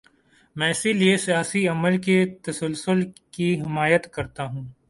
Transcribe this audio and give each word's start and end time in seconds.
میں 0.55 0.69
اسی 0.69 0.93
لیے 0.93 1.17
سیاسی 1.17 1.67
عمل 1.67 1.97
کے 1.97 2.25
تسلسل 2.41 2.99
کی 3.31 3.61
حمایت 3.61 4.13
کرتا 4.13 4.45
ہوں۔ 4.45 4.67